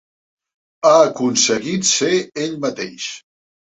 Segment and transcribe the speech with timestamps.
[0.87, 2.13] Ha aconseguit ser
[2.47, 3.11] ell mateix.